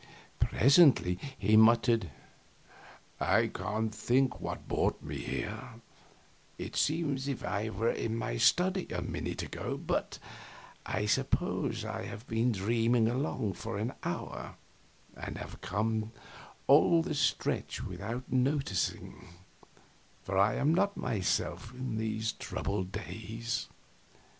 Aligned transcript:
Presently 0.39 1.19
he 1.37 1.55
muttered, 1.55 2.09
"I 3.19 3.45
can't 3.53 3.93
think 3.93 4.39
what 4.41 4.67
brought 4.67 4.99
me 5.03 5.19
here; 5.19 5.73
it 6.57 6.75
seems 6.75 7.27
as 7.27 7.27
if 7.27 7.43
I 7.45 7.69
were 7.69 7.91
in 7.91 8.17
my 8.17 8.37
study 8.37 8.87
a 8.89 9.03
minute 9.03 9.43
ago 9.43 9.77
but 9.77 10.17
I 10.87 11.05
suppose 11.05 11.85
I 11.85 12.05
have 12.05 12.25
been 12.25 12.51
dreaming 12.51 13.07
along 13.07 13.53
for 13.53 13.77
an 13.77 13.93
hour 14.03 14.55
and 15.15 15.37
have 15.37 15.61
come 15.61 16.11
all 16.65 17.03
this 17.03 17.19
stretch 17.19 17.83
without 17.83 18.23
noticing; 18.33 19.27
for 20.23 20.35
I 20.35 20.55
am 20.55 20.73
not 20.73 20.97
myself 20.97 21.75
in 21.75 21.97
these 21.97 22.31
troubled 22.31 22.91
days." 22.91 23.67